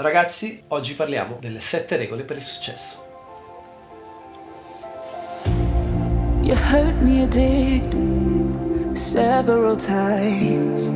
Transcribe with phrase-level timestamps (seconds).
[0.00, 3.04] Ragazzi, oggi parliamo delle sette regole per il successo.
[6.40, 10.86] You hurt me, you did several times.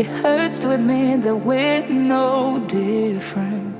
[0.00, 3.77] It hurts to admit that we're no different.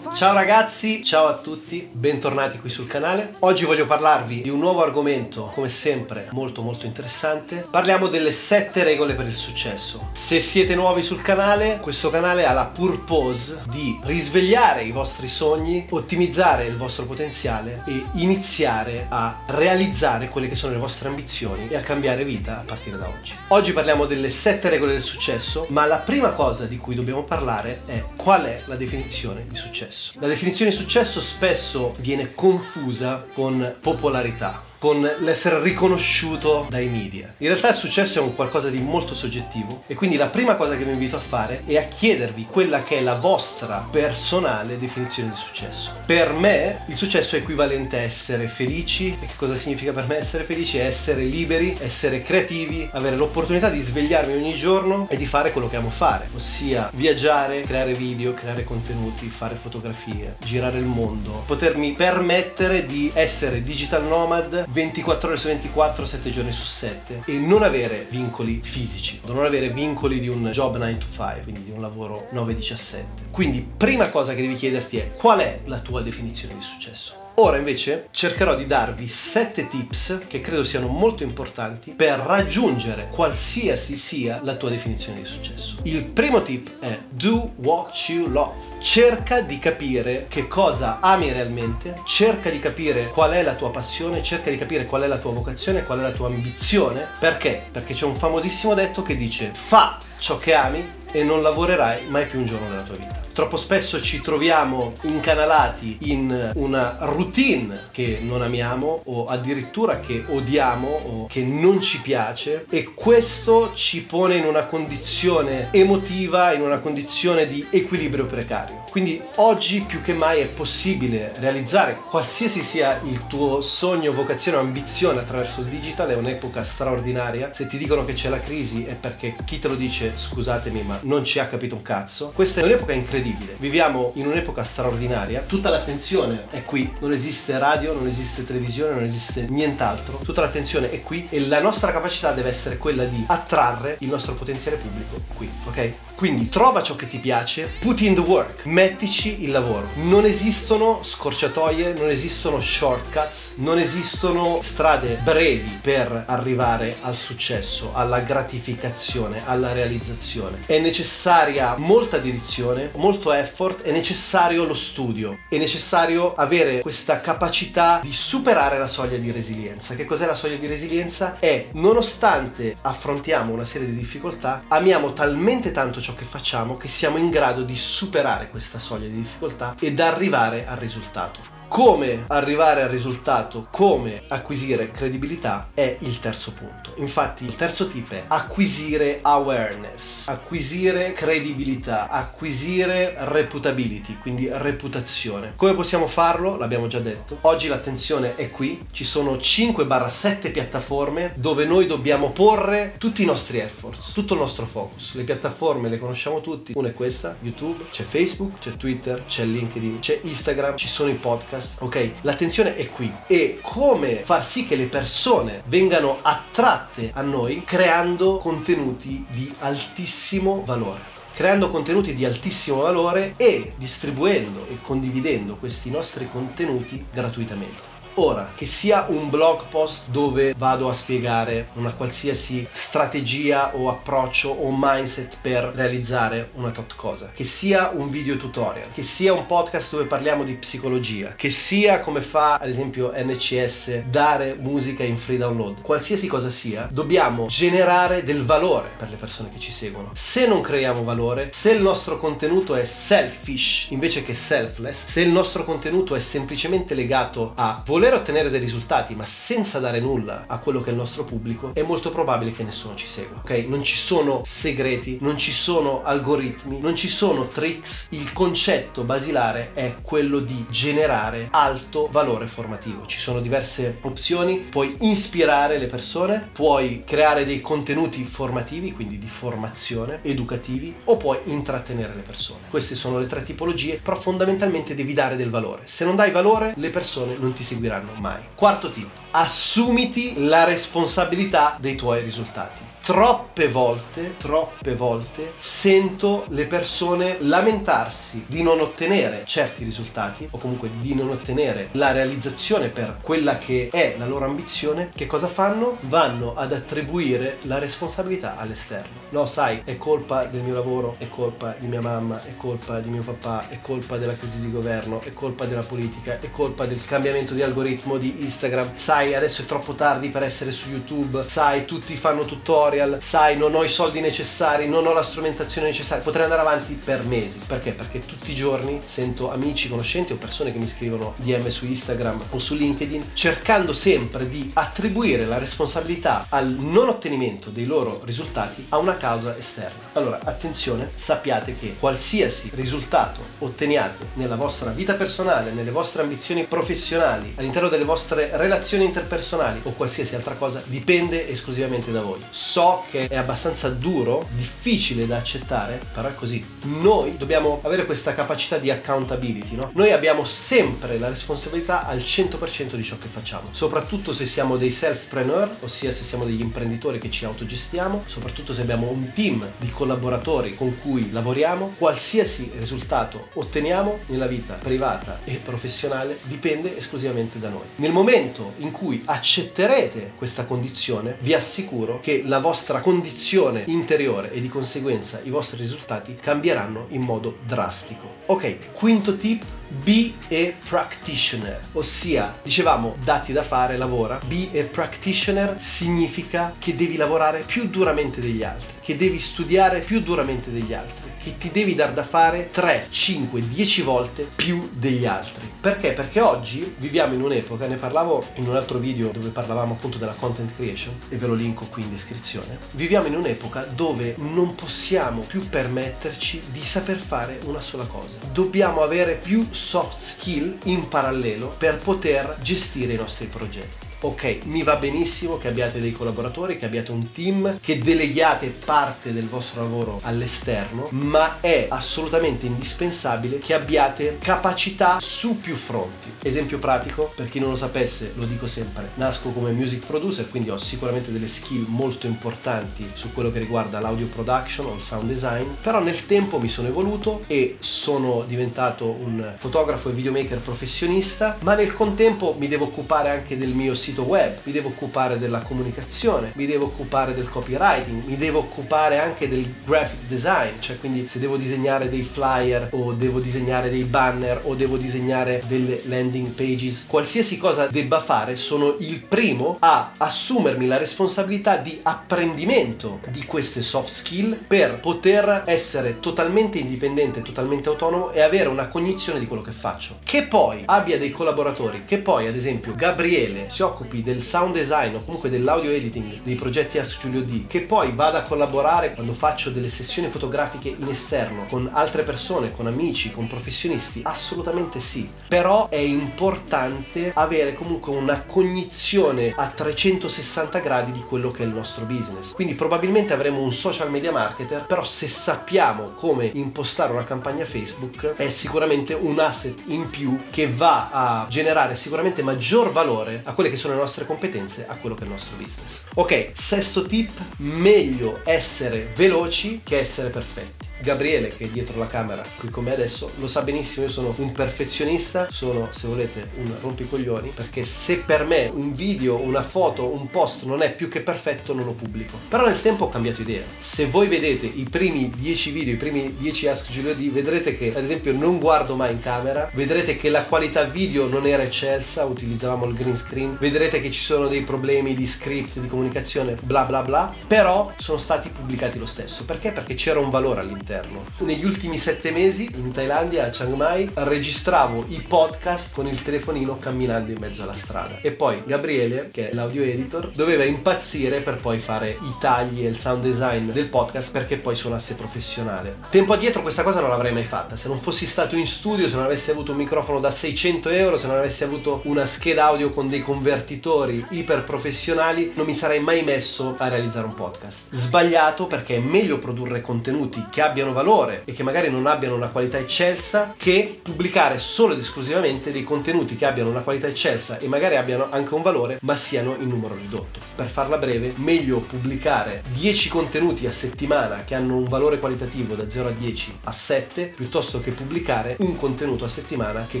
[0.14, 3.34] Ciao ragazzi, ciao a tutti, bentornati qui sul canale.
[3.40, 7.66] Oggi voglio parlarvi di un nuovo argomento, come sempre, molto molto interessante.
[7.68, 10.10] Parliamo delle 7 regole per il successo.
[10.12, 15.84] Se siete nuovi sul canale, questo canale ha la purpose di risvegliare i vostri sogni,
[15.90, 21.74] ottimizzare il vostro potenziale e iniziare a realizzare quelle che sono le vostre ambizioni e
[21.74, 23.32] a cambiare vita a partire da oggi.
[23.48, 27.82] Oggi parliamo delle 7 regole del successo, ma la prima cosa di cui dobbiamo parlare
[27.84, 30.20] è qual è la definizione di successo successo.
[30.20, 37.32] La definizione di successo spesso viene confusa con popolarità con l'essere riconosciuto dai media.
[37.38, 40.76] In realtà il successo è un qualcosa di molto soggettivo e quindi la prima cosa
[40.76, 45.30] che vi invito a fare è a chiedervi quella che è la vostra personale definizione
[45.30, 45.90] di successo.
[46.04, 50.18] Per me il successo è equivalente a essere felici e che cosa significa per me
[50.18, 50.76] essere felici?
[50.76, 55.70] È essere liberi, essere creativi, avere l'opportunità di svegliarmi ogni giorno e di fare quello
[55.70, 61.92] che amo fare, ossia viaggiare, creare video, creare contenuti, fare fotografie, girare il mondo, potermi
[61.92, 67.62] permettere di essere digital nomad 24 ore su 24, 7 giorni su 7 e non
[67.62, 71.80] avere vincoli fisici, non avere vincoli di un job 9 to 5, quindi di un
[71.80, 73.04] lavoro 9-17.
[73.30, 77.23] Quindi prima cosa che devi chiederti è qual è la tua definizione di successo?
[77.36, 83.96] Ora invece cercherò di darvi 7 tips che credo siano molto importanti per raggiungere qualsiasi
[83.96, 85.74] sia la tua definizione di successo.
[85.82, 88.54] Il primo tip è do what you love.
[88.78, 94.22] Cerca di capire che cosa ami realmente, cerca di capire qual è la tua passione,
[94.22, 97.04] cerca di capire qual è la tua vocazione, qual è la tua ambizione.
[97.18, 97.64] Perché?
[97.72, 102.26] Perché c'è un famosissimo detto che dice fa ciò che ami e non lavorerai mai
[102.26, 103.23] più un giorno della tua vita.
[103.34, 110.86] Troppo spesso ci troviamo incanalati in una routine che non amiamo o addirittura che odiamo
[110.86, 116.78] o che non ci piace e questo ci pone in una condizione emotiva, in una
[116.78, 118.84] condizione di equilibrio precario.
[118.88, 124.60] Quindi oggi più che mai è possibile realizzare qualsiasi sia il tuo sogno, vocazione o
[124.60, 127.52] ambizione attraverso il digital, è un'epoca straordinaria.
[127.52, 131.00] Se ti dicono che c'è la crisi è perché chi te lo dice, scusatemi, ma
[131.02, 132.30] non ci ha capito un cazzo.
[132.32, 133.22] Questa è un'epoca incredibile.
[133.32, 135.44] Viviamo in un'epoca straordinaria.
[135.46, 136.92] Tutta l'attenzione è qui.
[137.00, 140.20] Non esiste radio, non esiste televisione, non esiste nient'altro.
[140.24, 144.34] Tutta l'attenzione è qui e la nostra capacità deve essere quella di attrarre il nostro
[144.34, 145.92] potenziale pubblico qui, ok?
[146.14, 149.88] Quindi trova ciò che ti piace, put in the work, mettici il lavoro.
[149.94, 158.20] Non esistono scorciatoie, non esistono shortcuts, non esistono strade brevi per arrivare al successo, alla
[158.20, 160.60] gratificazione, alla realizzazione.
[160.66, 168.00] È necessaria molta dedizione, molto effort, è necessario lo studio, è necessario avere questa capacità
[168.02, 169.94] di superare la soglia di resilienza.
[169.94, 171.38] Che cos'è la soglia di resilienza?
[171.38, 177.16] È nonostante affrontiamo una serie di difficoltà, amiamo talmente tanto ciò che facciamo che siamo
[177.16, 182.88] in grado di superare questa soglia di difficoltà ed arrivare al risultato come arrivare al
[182.88, 186.92] risultato, come acquisire credibilità è il terzo punto.
[186.98, 195.54] Infatti il terzo tip è acquisire awareness, acquisire credibilità, acquisire reputability, quindi reputazione.
[195.56, 196.56] Come possiamo farlo?
[196.56, 197.38] L'abbiamo già detto.
[197.40, 203.58] Oggi l'attenzione è qui, ci sono 5-7 piattaforme dove noi dobbiamo porre tutti i nostri
[203.58, 205.14] efforts, tutto il nostro focus.
[205.14, 209.98] Le piattaforme le conosciamo tutti, una è questa, YouTube, c'è Facebook, c'è Twitter, c'è LinkedIn,
[209.98, 212.10] c'è Instagram, ci sono i podcast podcast, ok?
[212.22, 218.36] L'attenzione è qui e come far sì che le persone vengano attratte a noi creando
[218.36, 226.28] contenuti di altissimo valore creando contenuti di altissimo valore e distribuendo e condividendo questi nostri
[226.30, 227.93] contenuti gratuitamente.
[228.16, 234.50] Ora, che sia un blog post dove vado a spiegare una qualsiasi strategia o approccio
[234.50, 239.46] o mindset per realizzare una tot cosa, che sia un video tutorial, che sia un
[239.46, 245.16] podcast dove parliamo di psicologia, che sia come fa ad esempio NCS dare musica in
[245.16, 250.12] free download, qualsiasi cosa sia, dobbiamo generare del valore per le persone che ci seguono.
[250.14, 255.30] Se non creiamo valore, se il nostro contenuto è selfish invece che selfless, se il
[255.30, 260.44] nostro contenuto è semplicemente legato a voler voler ottenere dei risultati ma senza dare nulla
[260.46, 263.38] a quello che è il nostro pubblico, è molto probabile che nessuno ci segua.
[263.38, 263.64] Ok?
[263.66, 268.08] Non ci sono segreti, non ci sono algoritmi, non ci sono tricks.
[268.10, 273.06] Il concetto basilare è quello di generare alto valore formativo.
[273.06, 279.28] Ci sono diverse opzioni, puoi ispirare le persone, puoi creare dei contenuti formativi, quindi di
[279.28, 282.60] formazione, educativi, o puoi intrattenere le persone.
[282.68, 285.82] Queste sono le tre tipologie, però fondamentalmente devi dare del valore.
[285.86, 288.40] Se non dai valore, le persone non ti seguiranno mai.
[288.54, 297.36] Quarto tip, assumiti la responsabilità dei tuoi risultati troppe volte, troppe volte sento le persone
[297.40, 303.58] lamentarsi di non ottenere certi risultati o comunque di non ottenere la realizzazione per quella
[303.58, 305.10] che è la loro ambizione.
[305.14, 305.98] Che cosa fanno?
[306.02, 309.20] Vanno ad attribuire la responsabilità all'esterno.
[309.28, 313.10] No, sai, è colpa del mio lavoro, è colpa di mia mamma, è colpa di
[313.10, 317.04] mio papà, è colpa della crisi di governo, è colpa della politica, è colpa del
[317.04, 318.96] cambiamento di algoritmo di Instagram.
[318.96, 321.44] Sai, adesso è troppo tardi per essere su YouTube.
[321.46, 325.88] Sai, tutti fanno tutorial tutorial, sai, non ho i soldi necessari, non ho la strumentazione
[325.88, 327.60] necessaria, potrei andare avanti per mesi.
[327.66, 327.92] Perché?
[327.92, 332.42] Perché tutti i giorni sento amici, conoscenti o persone che mi scrivono DM su Instagram
[332.50, 338.86] o su LinkedIn cercando sempre di attribuire la responsabilità al non ottenimento dei loro risultati
[338.90, 340.10] a una causa esterna.
[340.12, 347.54] Allora, attenzione, sappiate che qualsiasi risultato otteniate nella vostra vita personale, nelle vostre ambizioni professionali,
[347.56, 352.40] all'interno delle vostre relazioni interpersonali o qualsiasi altra cosa dipende esclusivamente da voi.
[352.50, 356.62] So so che è abbastanza duro, difficile da accettare, però è così.
[356.84, 359.90] Noi dobbiamo avere questa capacità di accountability, no?
[359.94, 364.90] Noi abbiamo sempre la responsabilità al 100% di ciò che facciamo, soprattutto se siamo dei
[364.90, 369.88] self-preneur, ossia se siamo degli imprenditori che ci autogestiamo, soprattutto se abbiamo un team di
[369.88, 377.70] collaboratori con cui lavoriamo, qualsiasi risultato otteniamo nella vita privata e professionale dipende esclusivamente da
[377.70, 377.84] noi.
[377.96, 384.52] Nel momento in cui accetterete questa condizione, vi assicuro che la vostra vostra condizione interiore
[384.52, 388.28] e di conseguenza i vostri risultati cambieranno in modo drastico.
[388.46, 394.40] Ok, quinto tip Be a practitioner, ossia dicevamo dati da fare, lavora.
[394.44, 400.20] Be a practitioner significa che devi lavorare più duramente degli altri, che devi studiare più
[400.20, 405.26] duramente degli altri che ti devi dar da fare 3, 5, 10 volte più degli
[405.26, 405.70] altri.
[405.78, 406.12] Perché?
[406.12, 410.32] Perché oggi viviamo in un'epoca, ne parlavo in un altro video dove parlavamo appunto della
[410.32, 415.42] content creation e ve lo linko qui in descrizione, viviamo in un'epoca dove non possiamo
[415.42, 418.38] più permetterci di saper fare una sola cosa.
[418.50, 424.82] Dobbiamo avere più soft skill in parallelo per poter gestire i nostri progetti ok, mi
[424.82, 429.82] va benissimo che abbiate dei collaboratori, che abbiate un team, che deleghiate parte del vostro
[429.82, 436.32] lavoro all'esterno, ma è assolutamente indispensabile che abbiate capacità su più fronti.
[436.42, 440.70] Esempio pratico, per chi non lo sapesse, lo dico sempre, nasco come music producer, quindi
[440.70, 445.24] ho sicuramente delle skill molto importanti su quello che riguarda l'audio production o il sound
[445.24, 451.58] design, però nel tempo mi sono evoluto e sono diventato un fotografo e videomaker professionista,
[451.60, 455.38] ma nel contempo mi devo occupare anche del mio sito sito web, mi devo occupare
[455.38, 460.98] della comunicazione, mi devo occupare del copywriting, mi devo occupare anche del graphic design, cioè
[460.98, 466.00] quindi se devo disegnare dei flyer o devo disegnare dei banner o devo disegnare delle
[466.04, 473.18] landing pages, qualsiasi cosa debba fare, sono il primo a assumermi la responsabilità di apprendimento
[473.30, 479.40] di queste soft skill per poter essere totalmente indipendente, totalmente autonomo e avere una cognizione
[479.40, 480.18] di quello che faccio.
[480.22, 484.74] Che poi abbia dei collaboratori, che poi ad esempio Gabriele si occupa occupi del sound
[484.74, 489.14] design o comunque dell'audio editing dei progetti Ask Giulio D, che poi vada a collaborare
[489.14, 495.00] quando faccio delle sessioni fotografiche in esterno con altre persone, con amici, con professionisti, assolutamente
[495.00, 495.28] sì.
[495.48, 501.72] Però è importante avere comunque una cognizione a 360 gradi di quello che è il
[501.72, 502.52] nostro business.
[502.52, 508.34] Quindi probabilmente avremo un social media marketer, però se sappiamo come impostare una campagna Facebook
[508.36, 513.70] è sicuramente un asset in più che va a generare sicuramente maggior valore a quelle
[513.70, 516.02] che sono le nostre competenze a quello che è il nostro business.
[516.14, 520.84] Ok, sesto tip, meglio essere veloci che essere perfetti.
[521.04, 524.32] Gabriele che è dietro la camera qui con me adesso lo sa benissimo io sono
[524.38, 530.06] un perfezionista sono se volete un rompicoglioni perché se per me un video una foto
[530.06, 533.42] un post non è più che perfetto non lo pubblico però nel tempo ho cambiato
[533.42, 537.92] idea se voi vedete i primi 10 video i primi 10 Ask D vedrete che
[537.94, 542.24] ad esempio non guardo mai in camera vedrete che la qualità video non era eccelsa
[542.24, 546.56] utilizzavamo il green screen vedrete vedrete che ci sono dei problemi di script, di comunicazione,
[546.60, 549.44] bla bla bla, però sono stati pubblicati lo stesso.
[549.44, 549.72] Perché?
[549.72, 551.24] Perché c'era un valore all'interno.
[551.38, 556.78] Negli ultimi sette mesi in Thailandia, a Chiang Mai, registravo i podcast con il telefonino
[556.78, 558.20] camminando in mezzo alla strada.
[558.20, 562.88] E poi Gabriele, che è l'audio editor, doveva impazzire per poi fare i tagli e
[562.88, 565.96] il sound design del podcast perché poi suonasse professionale.
[566.10, 567.76] Tempo addietro questa cosa non l'avrei mai fatta.
[567.76, 571.16] Se non fossi stato in studio, se non avessi avuto un microfono da 600 euro,
[571.16, 576.00] se non avessi avuto una scheda audio con dei convertitori iper professionali, non mi sarei
[576.00, 577.86] mai messo a realizzare un podcast.
[577.90, 582.48] Sbagliato perché è meglio produrre contenuti che abbiano valore e che magari non abbiano una
[582.48, 587.66] qualità eccelsa che pubblicare solo ed esclusivamente dei contenuti che abbiano una qualità eccelsa e
[587.68, 590.40] magari abbiano anche un valore ma siano in numero ridotto.
[590.54, 595.88] Per farla breve, meglio pubblicare 10 contenuti a settimana che hanno un valore qualitativo da
[595.88, 600.00] 0 a 10 a 7 piuttosto che pubblicare un contenuto a settimana che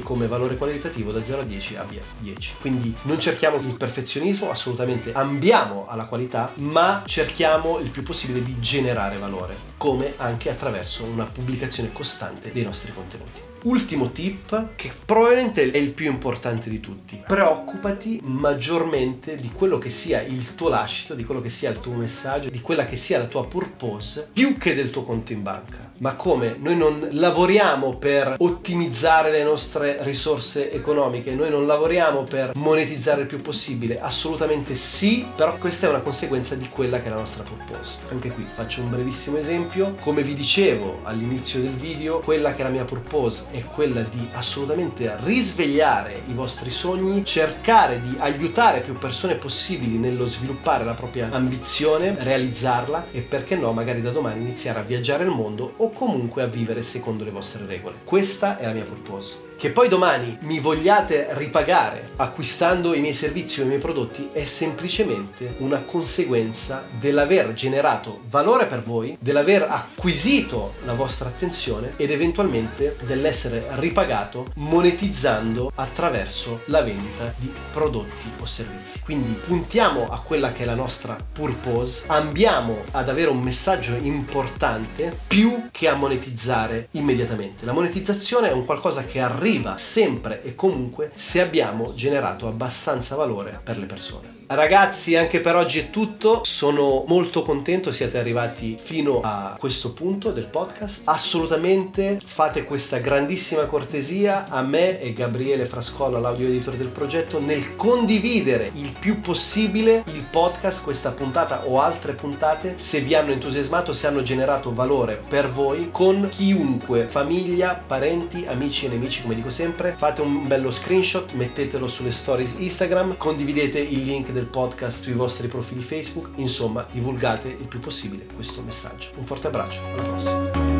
[0.00, 2.52] come valore qualitativo da 0 a 10 abbia 10.
[2.60, 8.58] Quindi non cerchiamo il perfezionismo, assolutamente ambiamo alla qualità, ma cerchiamo il più possibile di
[8.60, 13.40] generare valore, come anche attraverso una pubblicazione costante dei nostri contenuti.
[13.64, 17.22] Ultimo tip, che probabilmente è il più importante di tutti.
[17.26, 21.94] Preoccupati maggiormente di quello che sia il tuo lascito, di quello che sia il tuo
[21.94, 25.83] messaggio, di quella che sia la tua purpose, più che del tuo conto in banca.
[25.98, 26.56] Ma come?
[26.58, 33.26] Noi non lavoriamo per ottimizzare le nostre risorse economiche, noi non lavoriamo per monetizzare il
[33.28, 37.44] più possibile, assolutamente sì, però questa è una conseguenza di quella che è la nostra
[37.44, 37.98] purpose.
[38.10, 42.64] Anche qui faccio un brevissimo esempio, come vi dicevo all'inizio del video, quella che è
[42.64, 48.98] la mia purpose è quella di assolutamente risvegliare i vostri sogni, cercare di aiutare più
[48.98, 54.80] persone possibili nello sviluppare la propria ambizione, realizzarla e perché no, magari da domani iniziare
[54.80, 57.96] a viaggiare il mondo o comunque a vivere secondo le vostre regole.
[58.04, 59.53] Questa è la mia purpose.
[59.56, 64.44] Che poi domani mi vogliate ripagare acquistando i miei servizi o i miei prodotti è
[64.44, 72.96] semplicemente una conseguenza dell'aver generato valore per voi, dell'aver acquisito la vostra attenzione ed eventualmente
[73.04, 79.00] dell'essere ripagato monetizzando attraverso la vendita di prodotti o servizi.
[79.00, 85.16] Quindi puntiamo a quella che è la nostra purpose, ambiamo ad avere un messaggio importante
[85.26, 87.64] più che a monetizzare immediatamente.
[87.64, 93.14] La monetizzazione è un qualcosa che arriva arriva sempre e comunque se abbiamo generato abbastanza
[93.14, 94.43] valore per le persone.
[94.54, 96.42] Ragazzi, anche per oggi è tutto.
[96.44, 101.02] Sono molto contento siate arrivati fino a questo punto del podcast.
[101.06, 107.74] Assolutamente fate questa grandissima cortesia a me e Gabriele Frascola, l'audio editor del progetto, nel
[107.74, 113.92] condividere il più possibile il podcast, questa puntata o altre puntate, se vi hanno entusiasmato,
[113.92, 119.50] se hanno generato valore per voi con chiunque, famiglia, parenti, amici e nemici, come dico
[119.50, 119.96] sempre.
[119.96, 125.48] Fate un bello screenshot, mettetelo sulle stories Instagram, condividete il link del podcast sui vostri
[125.48, 129.10] profili Facebook, insomma divulgate il più possibile questo messaggio.
[129.16, 130.73] Un forte abbraccio, alla prossima.